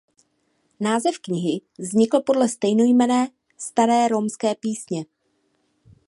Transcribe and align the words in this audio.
Název 0.79 1.19
knihy 1.19 1.61
vznikl 1.77 2.19
podle 2.19 2.49
stejnojmenné 2.49 3.29
staré 3.57 4.07
romské 4.07 4.55
písně. 4.55 5.05